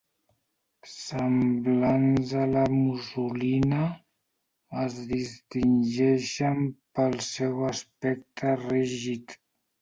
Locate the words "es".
4.85-4.95